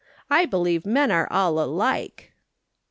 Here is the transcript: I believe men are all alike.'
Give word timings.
I 0.31 0.47
believe 0.47 0.83
men 0.83 1.11
are 1.11 1.31
all 1.31 1.61
alike.' 1.63 2.33